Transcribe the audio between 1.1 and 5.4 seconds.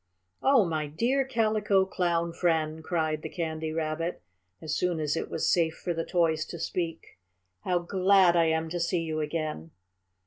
Calico Clown friend!" cried the Candy Rabbit, as soon as it